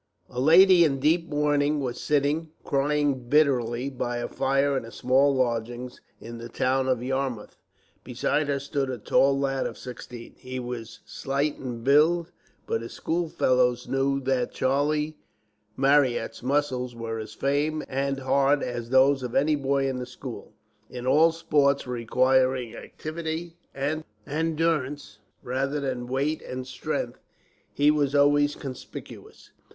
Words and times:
A 0.31 0.39
lady 0.39 0.83
in 0.83 0.99
deep 0.99 1.29
mourning 1.29 1.79
was 1.79 2.01
sitting, 2.01 2.49
crying 2.63 3.29
bitterly, 3.29 3.87
by 3.91 4.17
a 4.17 4.27
fire 4.27 4.75
in 4.75 4.89
small 4.89 5.35
lodgings 5.35 6.01
in 6.19 6.39
the 6.39 6.49
town 6.49 6.87
of 6.87 7.03
Yarmouth. 7.03 7.55
Beside 8.03 8.47
her 8.47 8.57
stood 8.57 8.89
a 8.89 8.97
tall 8.97 9.37
lad 9.37 9.67
of 9.67 9.77
sixteen. 9.77 10.33
He 10.39 10.59
was 10.59 11.01
slight 11.05 11.57
in 11.59 11.83
build, 11.83 12.31
but 12.65 12.81
his 12.81 12.93
schoolfellows 12.93 13.87
knew 13.87 14.19
that 14.21 14.51
Charlie 14.53 15.17
Marryat's 15.77 16.41
muscles 16.41 16.95
were 16.95 17.19
as 17.19 17.35
firm 17.35 17.83
and 17.87 18.21
hard 18.21 18.63
as 18.63 18.89
those 18.89 19.21
of 19.21 19.35
any 19.35 19.55
boy 19.55 19.87
in 19.87 19.97
the 19.97 20.07
school. 20.07 20.53
In 20.89 21.05
all 21.05 21.31
sports 21.31 21.85
requiring 21.85 22.75
activity 22.75 23.55
and 23.75 24.03
endurance, 24.25 25.19
rather 25.43 25.79
than 25.79 26.07
weight 26.07 26.41
and 26.41 26.65
strength, 26.65 27.19
he 27.71 27.91
was 27.91 28.15
always 28.15 28.55
conspicuous. 28.55 29.51